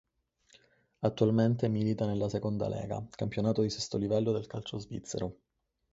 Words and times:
Attualmente 1.01 1.67
milita 1.67 2.07
nella 2.07 2.27
Seconda 2.27 2.67
Lega, 2.67 3.05
campionato 3.11 3.61
di 3.61 3.69
sesto 3.69 3.99
livello 3.99 4.31
del 4.31 4.47
calcio 4.47 4.79
svizzero. 4.79 5.37